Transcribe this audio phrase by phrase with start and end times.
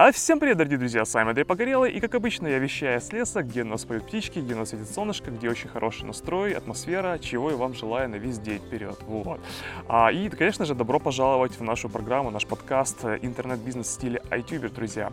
[0.00, 3.12] А всем привет, дорогие друзья, с вами Андрей Погорелый, и как обычно я вещаю с
[3.12, 7.50] леса, где нас поют птички, где нас светит солнышко, где очень хороший настрой, атмосфера, чего
[7.50, 8.96] я вам желаю на весь день вперед.
[9.08, 9.40] Вот.
[9.88, 14.72] А, и, конечно же, добро пожаловать в нашу программу, наш подкаст «Интернет-бизнес в стиле iTuber»,
[14.72, 15.10] друзья.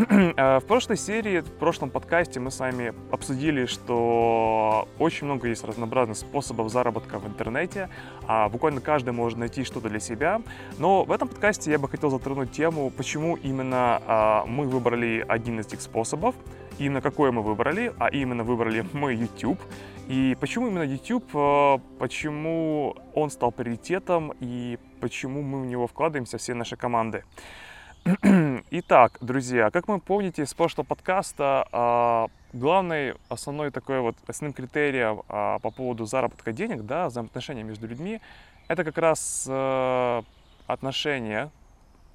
[0.36, 5.64] А, в прошлой серии, в прошлом подкасте мы с вами обсудили, что очень много есть
[5.64, 7.90] разнообразных способов заработка в интернете.
[8.26, 10.40] А буквально каждый может найти что-то для себя.
[10.78, 15.60] Но в этом подкасте я бы хотел затронуть тему, почему именно а, мы выбрали один
[15.60, 16.34] из этих способов.
[16.78, 19.60] Именно какой мы выбрали, а именно выбрали мы YouTube.
[20.08, 21.24] И почему именно YouTube,
[21.98, 27.24] почему он стал приоритетом и почему мы в него вкладываемся, все наши команды.
[28.70, 35.22] Итак, друзья, как вы помните из прошлого подкаста, а, главный, основной такой вот, основным критерием
[35.28, 38.20] а, по поводу заработка денег, да, взаимоотношения между людьми,
[38.68, 40.22] это как раз э,
[40.66, 41.50] отношения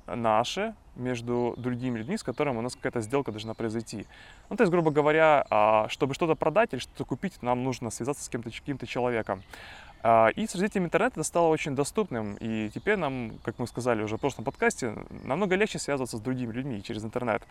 [0.07, 4.05] наши между другими людьми, с которыми у нас какая-то сделка должна произойти.
[4.49, 8.23] Ну, то есть, грубо говоря, а, чтобы что-то продать или что-то купить, нам нужно связаться
[8.23, 9.43] с кем-то, каким-то человеком.
[10.07, 14.03] А, и с развитием интернета это стало очень доступным, и теперь нам, как мы сказали
[14.03, 17.41] уже в прошлом подкасте, намного легче связываться с другими людьми через интернет.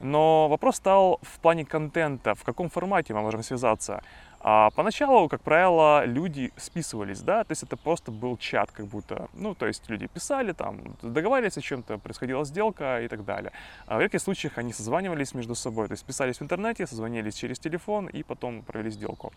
[0.00, 4.02] Но вопрос стал в плане контента, в каком формате мы можем связаться.
[4.40, 9.28] А поначалу, как правило, люди списывались, да, то есть это просто был чат как будто,
[9.34, 13.52] ну, то есть люди писали там, договаривались о чем-то, происходила сделка и так далее.
[13.86, 17.60] А в редких случаях они созванивались между собой, то есть писались в интернете, созвонились через
[17.60, 19.32] телефон и потом провели сделку.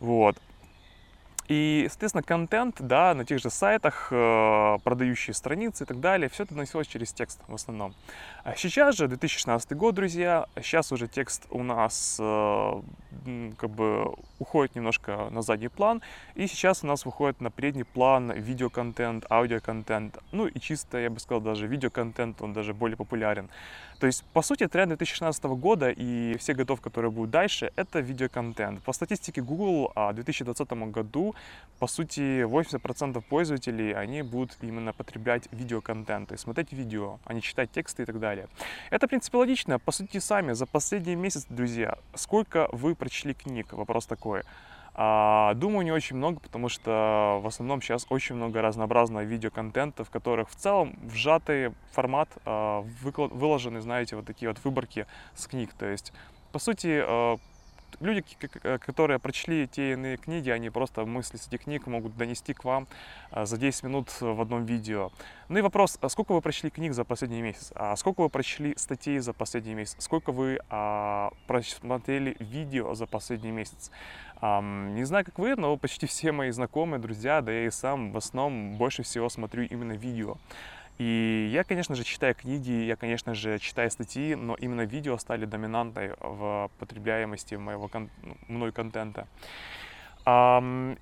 [0.00, 0.36] Вот.
[1.48, 6.42] И, соответственно, контент, да, на тех же сайтах, э, продающие страницы и так далее, все
[6.42, 7.94] это носилось через текст в основном.
[8.44, 12.82] А сейчас же, 2016 год, друзья, сейчас уже текст у нас э,
[13.56, 16.02] как бы уходит немножко на задний план,
[16.34, 21.18] и сейчас у нас выходит на предний план видеоконтент, аудиоконтент, ну и чисто, я бы
[21.18, 23.48] сказал, даже видеоконтент, он даже более популярен.
[24.00, 28.82] То есть, по сути, тренд 2016 года и все готов, которые будут дальше, это видеоконтент.
[28.82, 31.34] По статистике Google в 2020 году,
[31.78, 37.70] по сути, 80% пользователей, они будут именно потреблять видеоконтент, есть смотреть видео, а не читать
[37.70, 38.48] тексты и так далее.
[38.90, 39.78] Это, в принципе, логично.
[39.78, 43.72] По сути, сами за последний месяц, друзья, сколько вы прочли книг?
[43.72, 44.42] Вопрос такой.
[45.00, 50.10] А, думаю, не очень много, потому что в основном сейчас очень много разнообразного видеоконтента, в
[50.10, 55.06] которых в целом в сжатый формат а, выложены, знаете, вот такие вот выборки
[55.36, 55.72] с книг.
[55.78, 56.12] То есть,
[56.50, 57.36] по сути, а,
[58.00, 58.24] люди,
[58.78, 62.86] которые прочли те иные книги, они просто мысли с этих книг могут донести к вам
[63.34, 65.10] за 10 минут в одном видео.
[65.48, 67.72] Ну и вопрос, сколько вы прочли книг за последний месяц?
[67.74, 69.96] А сколько вы прочли статей за последний месяц?
[69.98, 73.90] Сколько вы а, просмотрели видео за последний месяц?
[74.40, 78.16] Не знаю, как вы, но почти все мои знакомые, друзья, да я и сам в
[78.16, 80.36] основном больше всего смотрю именно видео.
[80.98, 85.44] И я, конечно же, читаю книги, я, конечно же, читаю статьи, но именно видео стали
[85.44, 88.08] доминантой в потребляемости моего ну,
[88.48, 89.28] мной контента.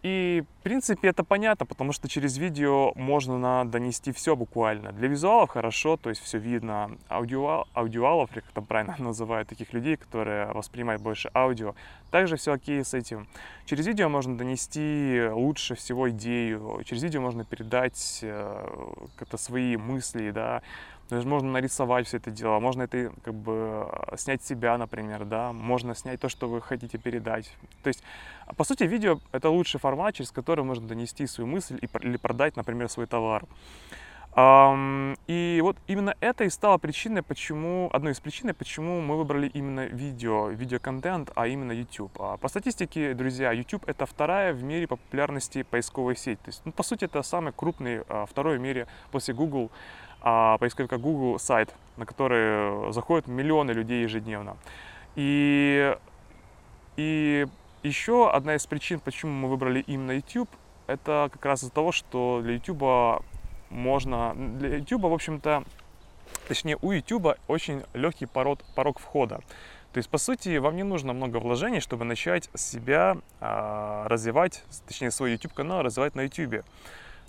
[0.02, 4.92] И, в принципе, это понятно, потому что через видео можно донести все буквально.
[4.92, 6.90] Для визуалов хорошо, то есть все видно.
[7.08, 11.74] Аудио, аудиалов, или как там правильно называют таких людей, которые воспринимают больше аудио,
[12.10, 13.26] также все окей с этим.
[13.64, 18.66] Через видео можно донести лучше всего идею, через видео можно передать э,
[19.16, 20.62] как-то свои мысли, да,
[21.08, 25.52] даже можно нарисовать все это дело, можно это как бы э, снять себя, например, да,
[25.52, 27.52] можно снять то, что вы хотите передать.
[27.82, 28.02] То есть,
[28.56, 32.88] по сути, видео— это лучший формат, через который можно донести свою мысль или продать, например,
[32.88, 33.44] свой товар.
[34.38, 39.86] И вот именно это и стало причиной, почему, одной из причин, почему мы выбрали именно
[39.86, 42.12] видео, видеоконтент, а именно YouTube.
[42.18, 46.38] А по статистике, друзья, YouTube это вторая в мире по популярности поисковая сеть.
[46.42, 49.70] То есть, ну, по сути, это самый крупный, а, второй в мире после Google
[50.28, 54.56] а поисковика Google сайт, на который заходят миллионы людей ежедневно.
[55.14, 55.96] И,
[56.96, 57.46] и
[57.84, 60.50] еще одна из причин, почему мы выбрали именно YouTube,
[60.88, 63.22] это как раз из-за того, что для YouTube
[63.70, 64.34] можно...
[64.34, 65.62] Для YouTube, в общем-то,
[66.48, 69.36] точнее, у YouTube очень легкий порог, порог входа.
[69.92, 75.12] То есть, по сути, вам не нужно много вложений, чтобы начать себя а, развивать, точнее,
[75.12, 76.64] свой YouTube-канал развивать на YouTube.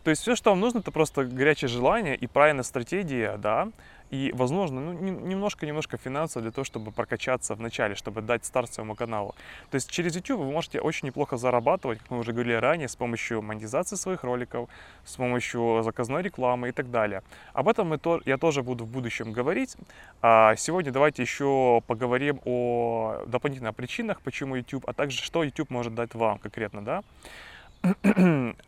[0.03, 3.69] То есть все, что вам нужно, это просто горячее желание и правильная стратегия, да,
[4.09, 8.95] и, возможно, ну, немножко-немножко финансов для того, чтобы прокачаться в начале, чтобы дать старт своему
[8.95, 9.35] каналу.
[9.69, 12.95] То есть через YouTube вы можете очень неплохо зарабатывать, как мы уже говорили ранее, с
[12.95, 14.69] помощью монетизации своих роликов,
[15.03, 17.21] с помощью заказной рекламы и так далее.
[17.53, 19.75] Об этом мы то, я тоже буду в будущем говорить.
[20.21, 25.95] А сегодня давайте еще поговорим о дополнительных причинах, почему YouTube, а также что YouTube может
[25.95, 27.03] дать вам конкретно, да.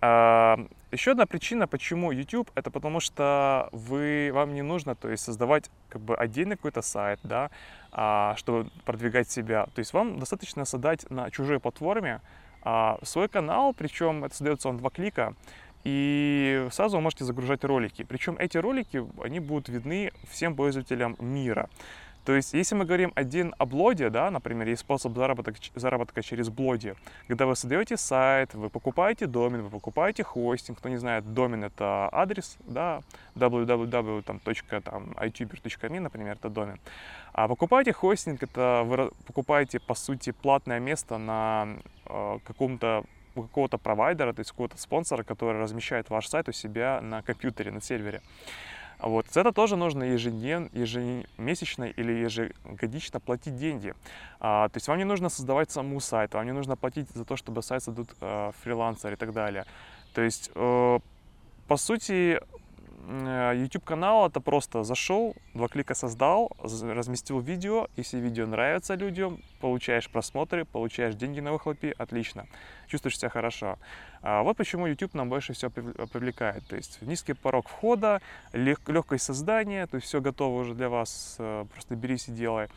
[0.01, 0.57] А,
[0.91, 5.69] Еще одна причина, почему YouTube, это потому что вы, вам не нужно то есть, создавать
[5.89, 7.51] как бы отдельный какой-то сайт, да,
[7.91, 9.67] а, чтобы продвигать себя.
[9.75, 12.21] То есть вам достаточно создать на чужой платформе
[12.63, 15.35] а, свой канал, причем это создается он два клика,
[15.83, 18.03] и сразу вы можете загружать ролики.
[18.03, 21.69] Причем эти ролики, они будут видны всем пользователям мира.
[22.29, 26.49] То есть, если мы говорим один о блоге, да, например, есть способ заработок, заработка через
[26.49, 26.93] блоги,
[27.27, 32.07] когда вы создаете сайт, вы покупаете домен, вы покупаете хостинг, кто не знает, домен это
[32.11, 33.01] адрес, да,
[33.33, 36.79] www.ituber.me, например, это домен.
[37.33, 43.79] А покупаете хостинг, это вы покупаете, по сути, платное место на э, каком-то у какого-то
[43.79, 48.21] провайдера, то есть какого-то спонсора, который размещает ваш сайт у себя на компьютере, на сервере.
[48.99, 49.27] Вот.
[49.31, 53.93] За это тоже нужно ежедневно, ежемесячно или ежегодично платить деньги.
[54.39, 57.37] А, то есть вам не нужно создавать саму сайт, вам не нужно платить за то,
[57.37, 59.65] чтобы сайт создадут э, фрилансер и так далее.
[60.13, 60.99] То есть, э,
[61.67, 62.41] по сути,
[63.09, 67.87] YouTube канал это просто зашел, два клика создал, разместил видео.
[67.97, 72.45] Если видео нравится людям, получаешь просмотры, получаешь деньги на выхлопе, отлично,
[72.87, 73.79] чувствуешь себя хорошо.
[74.21, 76.67] А вот почему YouTube нам больше всего привлекает.
[76.67, 78.21] То есть низкий порог входа,
[78.53, 82.67] лег, легкость создания, то есть все готово уже для вас, э, просто берись и делай.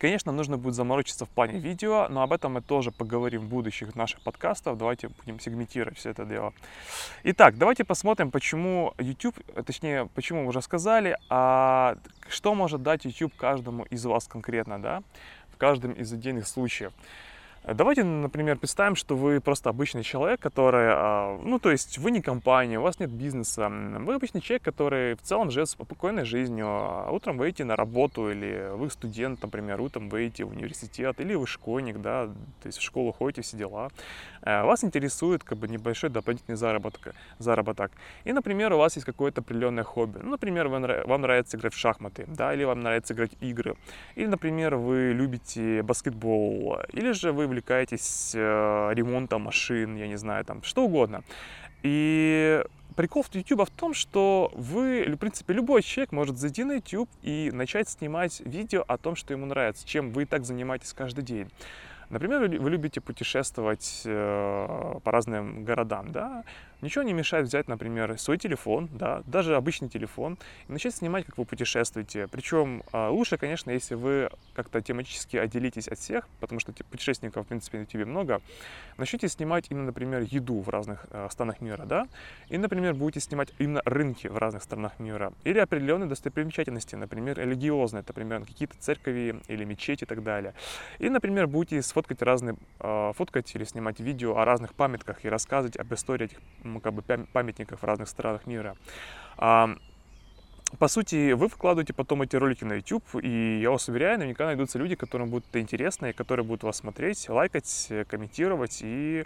[0.00, 3.94] Конечно, нужно будет заморочиться в плане видео, но об этом мы тоже поговорим в будущих
[3.94, 4.76] наших подкастах.
[4.76, 6.52] Давайте будем сегментировать все это дело.
[7.24, 11.96] Итак, давайте посмотрим, почему YouTube, точнее, почему мы уже сказали, а
[12.28, 15.02] что может дать YouTube каждому из вас конкретно, да,
[15.52, 16.92] в каждом из отдельных случаев.
[17.66, 22.20] Давайте, например, представим, что вы просто обычный человек, который, а, ну, то есть вы не
[22.20, 27.08] компания, у вас нет бизнеса, вы обычный человек, который в целом живет спокойной жизнью, а
[27.10, 31.34] утром вы идете на работу, или вы студент, например, утром вы идете в университет, или
[31.34, 33.88] вы школьник, да, то есть в школу ходите, все дела.
[34.42, 37.92] Э, вас интересует как бы небольшой дополнительный заработок, заработок.
[38.24, 40.18] И, например, у вас есть какое-то определенное хобби.
[40.22, 43.74] Ну, например, вам нравится играть в шахматы, да, или вам нравится играть в игры.
[44.16, 50.44] Или, например, вы любите баскетбол, или же вы увлекаетесь э, ремонтом машин, я не знаю,
[50.44, 51.22] там, что угодно.
[51.82, 52.64] И
[52.96, 57.50] прикол YouTube в том, что вы, в принципе, любой человек может зайти на YouTube и
[57.52, 61.48] начать снимать видео о том, что ему нравится, чем вы так занимаетесь каждый день.
[62.10, 66.44] Например, вы любите путешествовать э, по разным городам, да,
[66.80, 70.38] Ничего не мешает взять, например, свой телефон, да, даже обычный телефон,
[70.68, 72.28] и начать снимать, как вы путешествуете.
[72.28, 77.48] Причем а, лучше, конечно, если вы как-то тематически отделитесь от всех, потому что путешественников, в
[77.48, 78.40] принципе, на тебе много.
[78.96, 82.06] Начните снимать именно, например, еду в разных э, странах мира, да,
[82.48, 88.04] и, например, будете снимать именно рынки в разных странах мира, или определенные достопримечательности, например, религиозные,
[88.06, 90.54] например, какие-то церкви или мечети и так далее.
[90.98, 95.76] И, например, будете сфоткать разные, э, фоткать или снимать видео о разных памятках и рассказывать
[95.76, 96.38] об истории этих
[96.82, 98.76] как бы памятников в разных странах мира.
[100.78, 104.78] По сути, вы выкладываете потом эти ролики на YouTube, и я вас уверяю, наверняка найдутся
[104.78, 109.24] люди, которым будет это интересно, и которые будут вас смотреть, лайкать, комментировать, и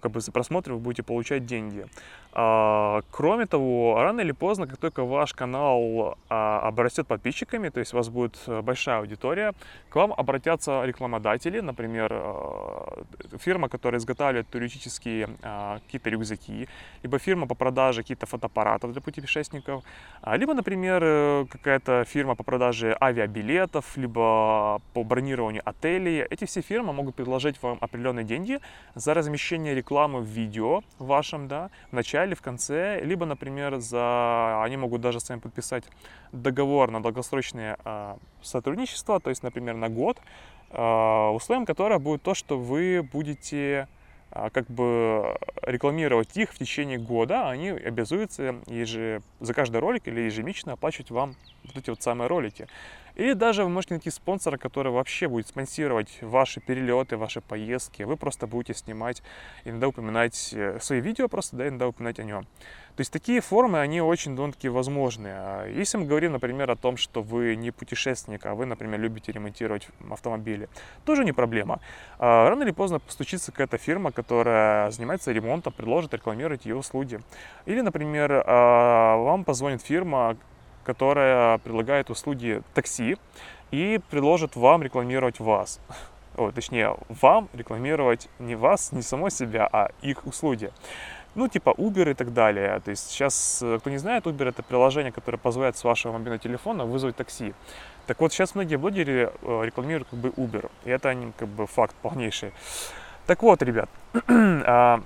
[0.00, 1.86] как бы за просмотр вы будете получать деньги.
[2.32, 7.94] А, кроме того, рано или поздно, как только ваш канал а, обрастет подписчиками, то есть
[7.94, 9.52] у вас будет э, большая аудитория,
[9.88, 13.03] к вам обратятся рекламодатели, например, э,
[13.38, 16.68] фирма, которая изготавливает туристические а, какие-то рюкзаки,
[17.02, 19.84] либо фирма по продаже каких-то фотоаппаратов для путешественников,
[20.26, 26.22] либо, например, э, какая-то фирма по продаже авиабилетов, либо по бронированию отелей.
[26.22, 28.60] Эти все фирмы могут предложить вам определенные деньги
[28.94, 34.76] за размещение рекламы в видео вашем, да, в начале в конце, либо, например, за, они
[34.76, 35.84] могут даже с вами подписать
[36.32, 40.20] договор на долгосрочное э, сотрудничество, то есть, например, на год,
[40.74, 43.88] условием которого будет то, что вы будете
[44.30, 50.22] э, как бы рекламировать их в течение года, они обязуются еже, за каждый ролик или
[50.22, 52.66] ежемесячно оплачивать вам вот эти вот самые ролики.
[53.14, 58.02] Или даже вы можете найти спонсора, который вообще будет спонсировать ваши перелеты, ваши поездки.
[58.02, 59.22] Вы просто будете снимать,
[59.64, 62.46] иногда упоминать э, свои видео просто, да, иногда упоминать о нем.
[62.96, 65.28] То есть такие формы, они очень довольно-таки возможны.
[65.28, 69.32] А если мы говорим, например, о том, что вы не путешественник, а вы, например, любите
[69.32, 70.68] ремонтировать автомобили,
[71.04, 71.80] тоже не проблема.
[72.18, 77.20] А рано или поздно постучится какая-то фирма, которая занимается ремонтом, предложит рекламировать ее услуги.
[77.66, 80.36] Или, например, а, вам позвонит фирма,
[80.84, 83.16] которая предлагает услуги такси
[83.70, 85.80] и предложит вам рекламировать вас.
[86.36, 90.70] О, точнее, вам рекламировать не вас, не само себя, а их услуги.
[91.34, 92.80] Ну, типа Uber и так далее.
[92.84, 96.38] То есть сейчас, э, кто не знает, Uber это приложение, которое позволяет с вашего мобильного
[96.38, 97.54] телефона вызвать такси.
[98.06, 100.70] Так вот, сейчас многие блогеры э, рекламируют как бы Uber.
[100.84, 102.52] И это как бы факт полнейший.
[103.26, 103.88] Так вот, ребят,
[104.28, 105.02] а,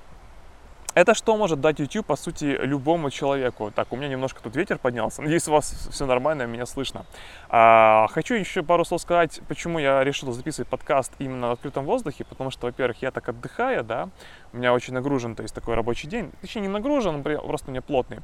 [0.94, 3.70] это что может дать YouTube, по сути, любому человеку?
[3.74, 5.22] Так, у меня немножко тут ветер поднялся.
[5.22, 7.04] Надеюсь, у вас все нормально, меня слышно.
[7.48, 12.24] А, хочу еще пару слов сказать, почему я решил записывать подкаст именно в открытом воздухе.
[12.24, 14.08] Потому что, во-первых, я так отдыхаю, да,
[14.52, 16.32] у меня очень нагружен, то есть такой рабочий день.
[16.40, 18.18] Точнее, не нагружен, просто у меня плотный.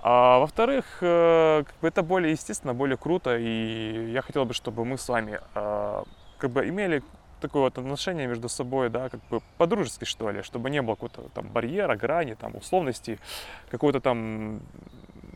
[0.00, 4.84] А во-вторых, э, как бы это более естественно, более круто, и я хотел бы, чтобы
[4.84, 6.02] мы с вами э,
[6.38, 7.02] как бы имели
[7.40, 11.28] такое вот отношение между собой, да, как бы по-дружески, что ли, чтобы не было какого-то
[11.34, 13.18] там барьера, грани, там, условностей,
[13.70, 14.60] какого-то там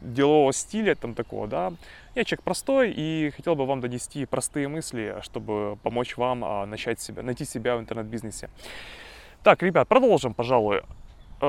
[0.00, 1.73] делового стиля там такого, да.
[2.14, 7.00] Я человек простой и хотел бы вам донести простые мысли, чтобы помочь вам а, начать
[7.00, 8.50] себя, найти себя в интернет-бизнесе.
[9.42, 10.83] Так, ребят, продолжим, пожалуй.
[11.40, 11.47] Э,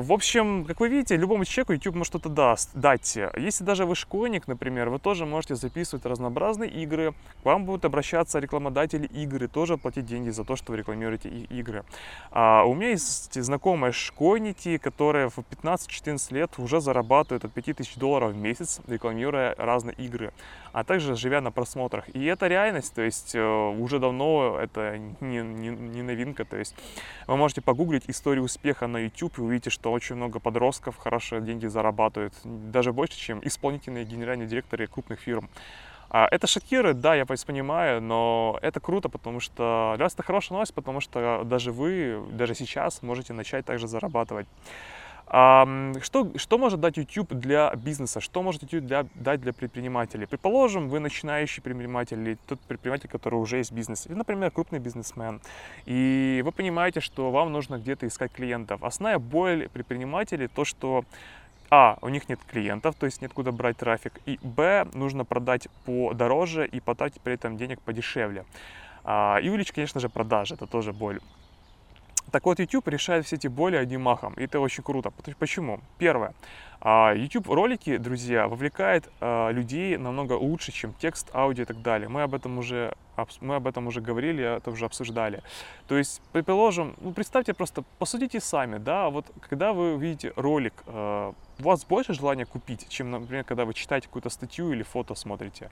[0.00, 3.16] в общем, как вы видите, любому человеку YouTube может что-то даст, дать.
[3.36, 8.40] Если даже вы школьник, например, вы тоже можете записывать разнообразные игры, к вам будут обращаться
[8.40, 11.84] рекламодатели игры, тоже платить деньги за то, что вы рекламируете игры.
[12.32, 18.32] А у меня есть знакомые школьники, которые в 15-14 лет уже зарабатывают от 5000 долларов
[18.32, 20.32] в месяц, рекламируя разные игры,
[20.72, 22.08] а также живя на просмотрах.
[22.14, 23.40] И это реальность, то есть э,
[23.78, 26.74] уже давно это не, не, не новинка, то есть
[27.28, 31.66] вы можете погуглить историю успеха на YouTube и увидите, что очень много подростков хорошие деньги
[31.66, 35.48] зарабатывают, даже больше, чем исполнительные генеральные директоры крупных фирм.
[36.10, 40.56] А, это шокирует, да, я понимаю, но это круто, потому что для вас это хорошая
[40.56, 44.46] новость, потому что даже вы, даже сейчас можете начать также зарабатывать.
[45.26, 48.20] Что, что может дать YouTube для бизнеса?
[48.20, 50.26] Что может YouTube для, дать для предпринимателей?
[50.26, 55.40] Предположим, вы начинающий предприниматель или тот предприниматель, который уже есть бизнес, или, например, крупный бизнесмен,
[55.86, 58.84] и вы понимаете, что вам нужно где-то искать клиентов.
[58.84, 61.04] Основная боль предпринимателей то, что
[61.70, 65.68] а, у них нет клиентов, то есть нет куда брать трафик, и б, нужно продать
[65.86, 68.44] подороже и потратить при этом денег подешевле.
[69.04, 71.20] А, и увеличить, конечно же, продажи, это тоже боль.
[72.30, 75.12] Так вот, YouTube решает все эти боли одним махом, и это очень круто.
[75.38, 75.80] Почему?
[75.98, 76.34] Первое.
[76.86, 82.10] А, YouTube ролики, друзья, вовлекает а, людей намного лучше, чем текст, аудио и так далее.
[82.10, 82.92] Мы об этом уже,
[83.40, 85.42] мы об этом уже говорили, это уже обсуждали.
[85.88, 91.32] То есть, предположим, ну, представьте просто, посудите сами, да, вот когда вы видите ролик, а,
[91.58, 95.70] у вас больше желания купить, чем, например, когда вы читаете какую-то статью или фото смотрите.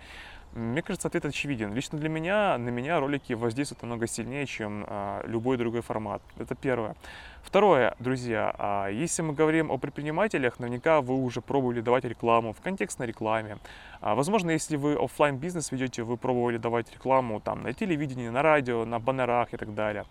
[0.55, 1.73] Мне кажется, ответ очевиден.
[1.73, 6.21] Лично для меня, на меня ролики воздействуют намного сильнее, чем а, любой другой формат.
[6.39, 6.95] Это первое.
[7.43, 12.61] Второе, друзья, а, если мы говорим о предпринимателях, наверняка вы уже пробовали давать рекламу в
[12.61, 13.57] контекстной рекламе.
[14.03, 18.43] А, возможно, если вы офлайн бизнес ведете, вы пробовали давать рекламу там на телевидении, на
[18.43, 20.05] радио, на баннерах и так далее.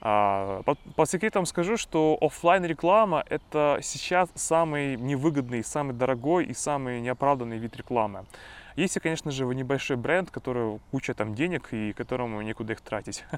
[0.00, 6.54] А, по, по секретам скажу, что офлайн реклама это сейчас самый невыгодный, самый дорогой и
[6.54, 8.26] самый неоправданный вид рекламы.
[8.78, 13.24] Если, конечно же, вы небольшой бренд, который куча там денег и которому некуда их тратить.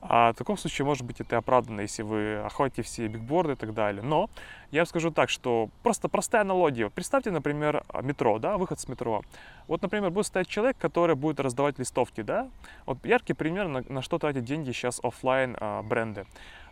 [0.00, 3.74] А в таком случае, может быть, это оправданно, если вы охватите все бигборды и так
[3.74, 4.02] далее.
[4.02, 4.30] Но
[4.70, 6.88] я вам скажу так, что просто простая аналогия.
[6.88, 9.22] Представьте, например, метро, да, выход с метро.
[9.68, 12.48] Вот, например, будет стоять человек, который будет раздавать листовки, да.
[12.86, 16.24] Вот яркий пример, на, на что тратят деньги сейчас офлайн а, бренды.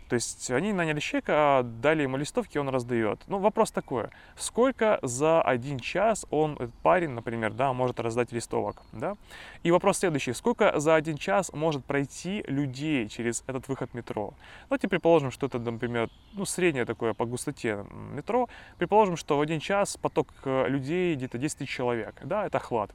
[0.07, 3.19] То есть они наняли человека, дали ему листовки, он раздает.
[3.27, 4.05] Ну, вопрос такой,
[4.37, 9.15] сколько за один час он, этот парень, например, да, может раздать листовок, да?
[9.63, 14.33] И вопрос следующий, сколько за один час может пройти людей через этот выход метро?
[14.69, 18.47] Давайте предположим, что это, например, ну, среднее такое по густоте метро.
[18.77, 22.91] Предположим, что в один час поток э, людей где-то 10 тысяч человек, да, это охват.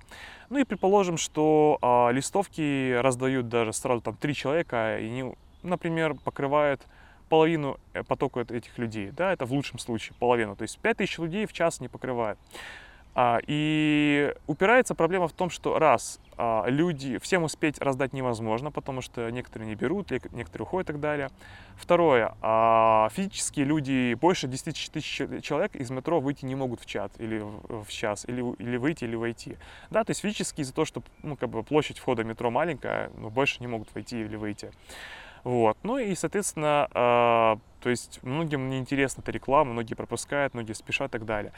[0.48, 6.14] Ну и предположим, что а, листовки раздают даже сразу там три человека, и они, например,
[6.14, 6.82] покрывают
[7.30, 11.46] половину э, потока этих людей, да, это в лучшем случае половину, то есть 5000 людей
[11.46, 12.38] в час не покрывает.
[13.14, 19.00] А, и упирается проблема в том, что раз а, люди, всем успеть раздать невозможно, потому
[19.00, 21.28] что некоторые не берут, некоторые уходят и так далее.
[21.76, 27.12] Второе, а, физически люди, больше 10 тысяч человек из метро выйти не могут в чат
[27.18, 29.56] или в, в час, или, или выйти, или войти.
[29.90, 33.28] Да, то есть физически из-за того, что ну, как бы площадь входа метро маленькая, но
[33.28, 34.70] больше не могут войти или выйти.
[35.44, 35.76] Вот.
[35.82, 41.12] Ну и, соответственно, э, то есть многим неинтересна эта реклама, многие пропускают, многие спешат и
[41.12, 41.52] так далее.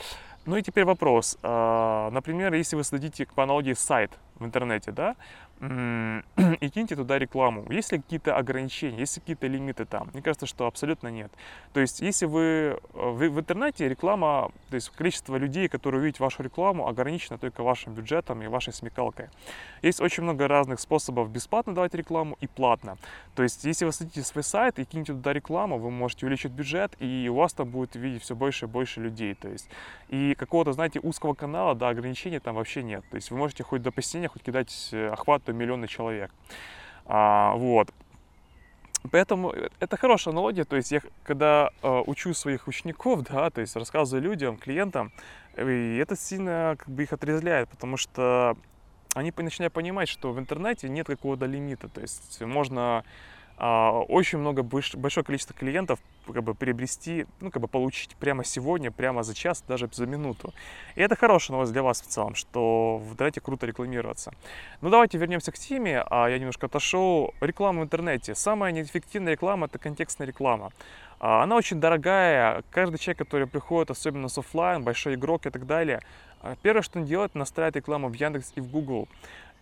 [0.46, 1.38] Ну и теперь вопрос.
[1.42, 5.16] Э, например, если вы следите по аналогии сайт в интернете, да,
[6.60, 7.64] и киньте туда рекламу.
[7.70, 10.10] Есть ли какие-то ограничения, есть ли какие-то лимиты там?
[10.12, 11.30] Мне кажется, что абсолютно нет.
[11.72, 16.18] То есть, если вы, э, вы в интернете реклама, то есть количество людей, которые увидят
[16.18, 19.28] вашу рекламу, ограничено только вашим бюджетом и вашей смекалкой.
[19.82, 22.98] Есть очень много разных способов бесплатно давать рекламу и платно.
[23.36, 26.96] То есть, если вы следите свой сайт и кинете туда рекламу, вы можете увеличить бюджет,
[26.98, 29.34] и у вас там будет видеть все больше и больше людей.
[29.34, 29.68] То есть,
[30.08, 33.04] и какого-то, знаете, узкого канала, да, ограничений там вообще нет.
[33.10, 36.30] То есть, вы можете хоть до посинения, хоть кидать э, охват до миллиона человек.
[37.06, 37.88] А, вот.
[39.10, 43.74] Поэтому это хорошая аналогия, то есть я когда э, учу своих учеников, да, то есть
[43.74, 45.12] рассказываю людям, клиентам,
[45.56, 48.56] и это сильно как бы их отрезляет, потому что
[49.14, 53.02] они начинают понимать, что в интернете нет какого-то лимита, то есть можно
[53.64, 59.22] очень много, большое количество клиентов как бы приобрести, ну, как бы получить прямо сегодня, прямо
[59.22, 60.52] за час, даже за минуту.
[60.96, 64.32] И это хорошая новость для вас в целом, что интернете круто рекламироваться.
[64.80, 67.34] Ну, давайте вернемся к теме, а я немножко отошел.
[67.40, 68.34] Реклама в интернете.
[68.34, 70.72] Самая неэффективная реклама– это контекстная реклама.
[71.20, 72.62] А, она очень дорогая.
[72.70, 76.00] Каждый человек, который приходит, особенно с офлайн, большой игрок и так далее,
[76.40, 79.08] а, первое, что он делает, настраивает рекламу в Яндекс и в Google.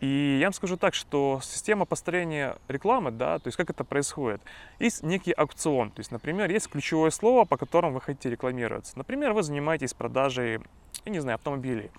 [0.00, 4.40] И я вам скажу так, что система построения рекламы, да, то есть как это происходит,
[4.78, 8.96] есть некий аукцион, то есть, например, есть ключевое слово, по которому вы хотите рекламироваться.
[8.96, 10.60] Например, вы занимаетесь продажей,
[11.04, 11.90] я не знаю, автомобилей.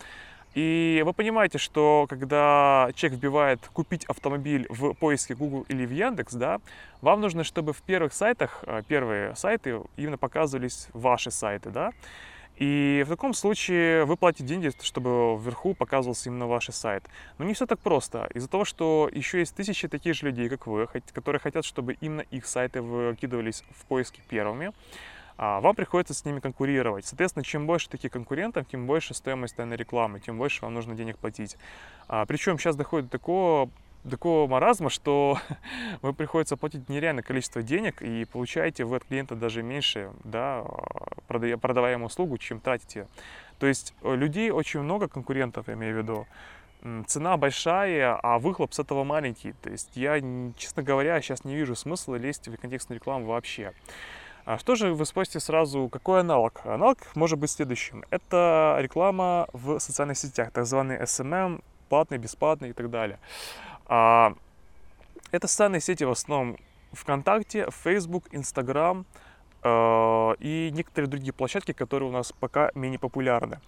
[0.54, 6.34] И вы понимаете, что когда человек вбивает «купить автомобиль» в поиске Google или в Яндекс,
[6.34, 6.60] да,
[7.02, 11.92] вам нужно, чтобы в первых сайтах, э, первые сайты именно показывались ваши сайты, да,
[12.62, 17.04] и в таком случае вы платите деньги, чтобы вверху показывался именно ваш сайт.
[17.40, 18.30] Но не все так просто.
[18.36, 22.22] Из-за того, что еще есть тысячи таких же людей, как вы, которые хотят, чтобы именно
[22.22, 24.74] их сайты выкидывались в поиске первыми,
[25.38, 27.08] а, вам приходится с ними конкурировать.
[27.08, 31.18] Соответственно, чем больше таких конкурентов, тем больше стоимость данной рекламы, тем больше вам нужно денег
[31.18, 31.58] платить.
[32.08, 33.72] А, причем сейчас доходит до такого
[34.10, 35.38] такого маразма, что
[36.02, 40.66] вы приходится платить нереальное количество денег и получаете вы от клиента даже меньше, да,
[41.94, 43.08] ему услугу, чем тратите.
[43.60, 46.28] То есть э, людей очень много, конкурентов, я имею в виду,
[47.06, 49.54] цена большая, а выхлоп с этого маленький.
[49.62, 50.20] То есть я,
[50.58, 53.74] честно говоря, сейчас не вижу смысла лезть в контекстную рекламу вообще.
[54.46, 56.62] А что же вы спросите сразу, какой аналог?
[56.66, 58.04] Аналог может быть следующим.
[58.10, 63.20] Это реклама в социальных сетях, так званый SMM, платный, бесплатный и так далее.
[63.94, 64.36] А,
[65.32, 66.56] это социальные сети в основном
[66.94, 69.06] ВКонтакте, Facebook, Instagram
[69.64, 73.60] э, и некоторые другие площадки, которые у нас пока менее популярны.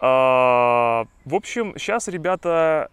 [0.00, 2.90] Э, в общем, сейчас, ребята,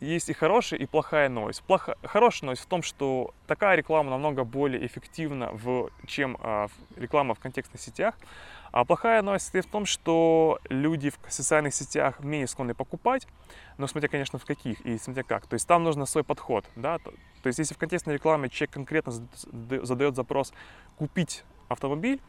[0.00, 1.62] есть и хорошая, и плохая новость.
[1.62, 7.36] Плохо, хорошая новость в том, что такая реклама намного более эффективна, в, чем э, реклама
[7.36, 8.16] в контекстных сетях.
[8.72, 13.26] А плохая новость в том, что люди в социальных сетях менее склонны покупать,
[13.76, 15.46] но смотря, конечно, в каких и смотря как.
[15.46, 16.64] То есть там нужно свой подход.
[16.76, 16.98] Да?
[16.98, 17.12] То
[17.46, 19.12] есть если в контекстной рекламе человек конкретно
[19.82, 20.52] задает запрос
[20.96, 22.20] купить автомобиль,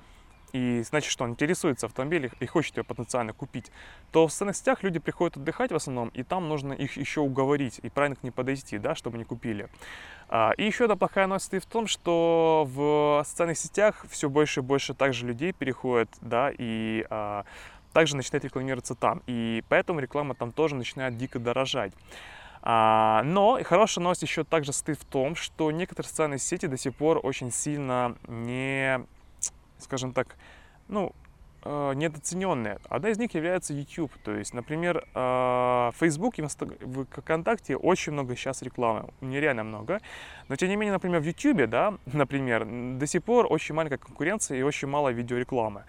[0.53, 3.71] и значит, что он интересуется автомобилем и хочет ее потенциально купить,
[4.11, 7.79] то в социальных сетях люди приходят отдыхать в основном, и там нужно их еще уговорить
[7.83, 9.69] и правильно к ним подойти, да, чтобы они купили.
[10.29, 14.63] А, и еще одна плохая новость в том, что в социальных сетях все больше и
[14.63, 17.45] больше также людей переходят, да, и а,
[17.93, 19.21] также начинает рекламироваться там.
[19.27, 21.93] И поэтому реклама там тоже начинает дико дорожать.
[22.61, 26.93] А, но хорошая новость еще также состоит в том, что некоторые социальные сети до сих
[26.95, 29.01] пор очень сильно не
[29.79, 30.37] скажем так,
[30.87, 31.13] ну,
[31.63, 32.79] э, недооцененные.
[32.89, 34.11] Одна из них является YouTube.
[34.23, 39.99] То есть, например, э, Facebook и в ВКонтакте очень много сейчас рекламы, нереально много.
[40.47, 42.65] Но тем не менее, например, в YouTube, да, например,
[42.97, 45.83] до сих пор очень маленькая конкуренция и очень мало видеорекламы.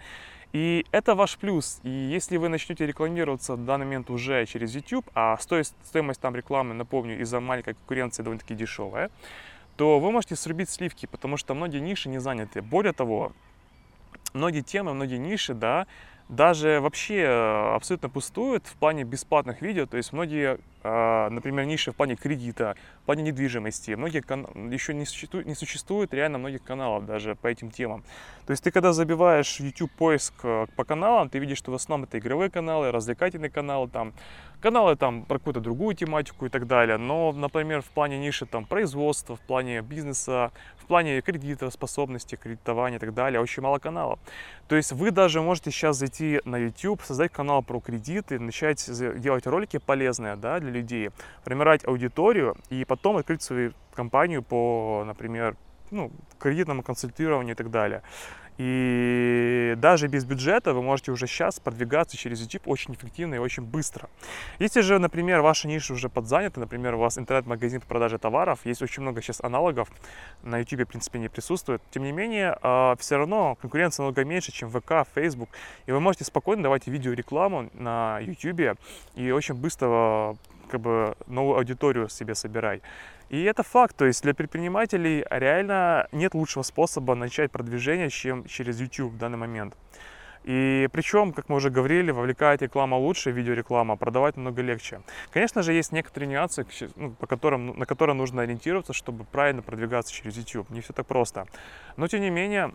[0.53, 1.79] И это ваш плюс.
[1.83, 6.35] И если вы начнете рекламироваться в данный момент уже через YouTube, а стоимость, стоимость там
[6.35, 9.09] рекламы, напомню, из-за маленькой конкуренции довольно-таки дешевая,
[9.77, 12.61] то вы можете срубить сливки, потому что многие ниши не заняты.
[12.61, 13.31] Более того,
[14.33, 15.87] многие темы, многие ниши, да,
[16.29, 19.85] даже вообще э, абсолютно пустуют в плане бесплатных видео.
[19.85, 24.47] То есть многие, например, ниши в плане кредита, в плане недвижимости, многие кан...
[24.71, 28.03] еще не существует, не существует реально многих каналов даже по этим темам.
[28.45, 32.07] То есть ты когда забиваешь YouTube поиск э, по каналам, ты видишь, что в основном
[32.07, 34.13] это игровые каналы, развлекательные каналы, там
[34.61, 36.97] каналы там про какую-то другую тематику и так далее.
[36.97, 42.97] Но, например, в плане ниши там производства, в плане бизнеса, в плане кредита, способности, кредитования
[42.97, 44.19] и так далее, очень мало каналов.
[44.67, 48.89] То есть вы даже можете сейчас зайти на YouTube, создать канал про кредиты, начать
[49.19, 51.11] делать ролики полезные да, для людей,
[51.43, 55.55] формировать аудиторию и потом открыть свою компанию по, например,
[55.91, 58.01] ну, кредитному консультированию и так далее.
[58.57, 63.63] И даже без бюджета вы можете уже сейчас продвигаться через YouTube очень эффективно и очень
[63.63, 64.07] быстро.
[64.59, 68.83] Если же, например, ваша ниша уже подзанята, например, у вас интернет-магазин по продаже товаров, есть
[68.83, 69.89] очень много сейчас аналогов,
[70.43, 71.81] на YouTube, в принципе, не присутствует.
[71.89, 75.49] Тем не менее, а, все равно конкуренция намного меньше, чем ВК, Facebook,
[75.87, 78.77] и вы можете спокойно давать видеорекламу на YouTube
[79.15, 80.35] и очень быстро
[80.71, 82.81] как бы новую аудиторию себе собирать.
[83.29, 88.79] И это факт, то есть для предпринимателей реально нет лучшего способа начать продвижение, чем через
[88.79, 89.75] YouTube в данный момент.
[90.43, 95.01] И причем, как мы уже говорили, вовлекает реклама лучше, видеореклама, продавать намного легче.
[95.31, 100.13] Конечно же, есть некоторые нюансы, ну, по которым, на которые нужно ориентироваться, чтобы правильно продвигаться
[100.13, 100.69] через YouTube.
[100.71, 101.45] Не все так просто.
[101.95, 102.73] Но, тем не менее,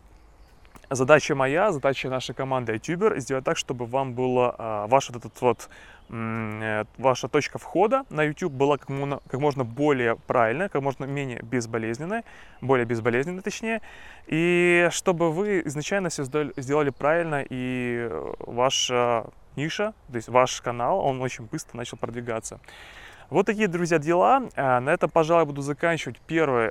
[0.91, 5.41] задача моя, задача нашей команды YouTuber сделать так, чтобы вам было а, ваш вот этот
[5.41, 5.69] вот
[6.09, 8.89] ваша точка входа на YouTube была как
[9.29, 12.25] как можно более правильная, как можно менее безболезненная,
[12.61, 13.83] более безболезненная точнее,
[14.27, 21.21] и чтобы вы изначально все сделали правильно, и ваша ниша, то есть ваш канал, он
[21.23, 22.61] очень быстро начал продвигаться.
[23.29, 24.43] Вот такие, друзья, дела.
[24.55, 26.71] А, на этом, пожалуй, буду заканчивать первый,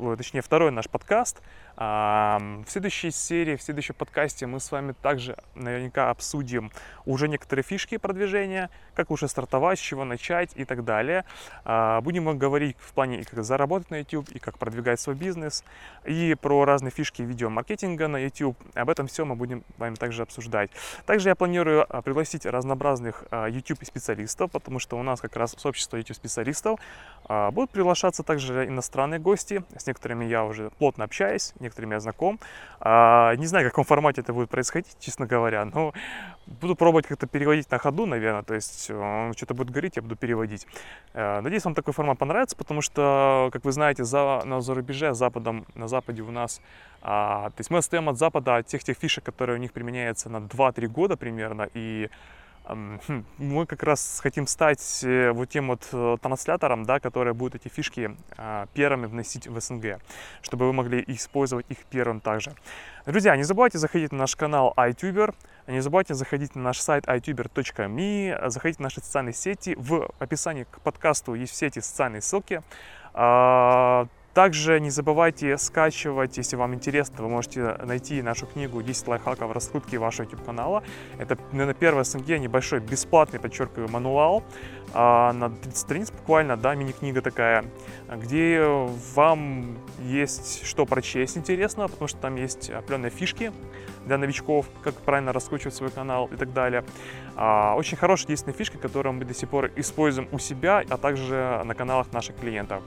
[0.00, 1.42] э, точнее, второй наш подкаст.
[1.80, 6.70] В следующей серии, в следующем подкасте мы с вами также наверняка обсудим
[7.06, 11.24] уже некоторые фишки продвижения, как лучше стартовать, с чего начать и так далее.
[11.64, 15.64] А, будем говорить в плане, как заработать на YouTube, и как продвигать свой бизнес,
[16.04, 18.58] и про разные фишки видеомаркетинга на YouTube.
[18.74, 20.70] Об этом все мы будем с вами также обсуждать.
[21.06, 25.96] Также я планирую а, пригласить разнообразных а, YouTube-специалистов, потому что у нас как раз сообщество
[25.96, 26.78] YouTube-специалистов.
[27.52, 32.38] Будут приглашаться также иностранные гости, с некоторыми я уже плотно общаюсь, некоторыми я знаком.
[32.80, 35.92] А, не знаю, в каком формате это будет происходить, честно говоря, но
[36.46, 40.16] буду пробовать как-то переводить на ходу, наверное, то есть он что-то будет говорить, я буду
[40.16, 40.66] переводить.
[41.14, 45.66] А, надеюсь, вам такой формат понравится, потому что, как вы знаете, за, на зарубеже, западом,
[45.74, 46.60] на западе у нас,
[47.02, 50.28] а, то есть мы отстаем от запада, от тех тех фишек, которые у них применяются
[50.28, 52.10] на 2-3 года примерно, и
[53.38, 57.68] мы как раз хотим стать э, вот тем вот э, транслятором, да, который будет эти
[57.68, 60.00] фишки а, первыми вносить в СНГ,
[60.42, 62.54] чтобы вы могли использовать их первым также.
[63.06, 65.34] Друзья, не забывайте заходить на наш канал iTuber,
[65.66, 69.74] не забывайте заходить на наш сайт ituber.me, заходите в наши социальные сети.
[69.78, 72.62] В описании к подкасту есть все эти социальные ссылки.
[74.40, 79.96] Также не забывайте скачивать, если вам интересно, вы можете найти нашу книгу 10 лайфхаков раскрутки
[79.96, 80.82] вашего YouTube канала.
[81.18, 84.42] Это, наверное, первый СНГ, небольшой бесплатный, подчеркиваю, мануал
[84.94, 87.66] а, на 30 страниц буквально, да, мини-книга такая,
[88.08, 88.64] где
[89.14, 93.52] вам есть что прочесть интересного, потому что там есть определенные фишки
[94.06, 96.82] для новичков, как правильно раскручивать свой канал и так далее.
[97.36, 101.60] А, очень хорошая действенная фишка, которую мы до сих пор используем у себя, а также
[101.62, 102.82] на каналах наших клиентов.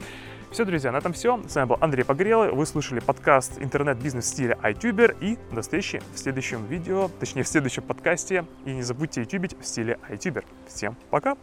[0.53, 1.41] Все, друзья, на этом все.
[1.47, 2.51] С вами был Андрей Погрелый.
[2.51, 5.17] Вы слушали подкаст «Интернет-бизнес в стиле iTuber».
[5.19, 8.45] И до встречи в следующем видео, точнее в следующем подкасте.
[8.63, 10.45] И не забудьте ютубить в стиле iTuber.
[10.67, 11.37] Всем пока!